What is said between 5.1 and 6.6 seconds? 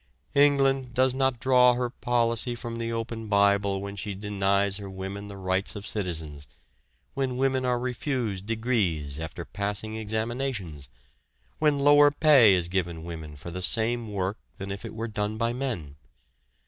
the rights of citizens,